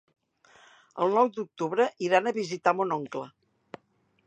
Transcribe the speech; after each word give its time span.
El 1.05 1.13
nou 1.17 1.29
d'octubre 1.35 1.87
iran 2.07 2.29
a 2.29 2.35
visitar 2.39 2.73
mon 2.79 2.99
oncle. 2.99 3.29